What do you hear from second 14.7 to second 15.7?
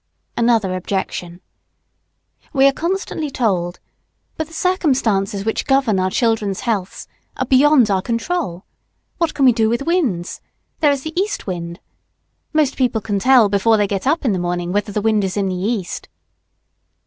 whether the wind is in the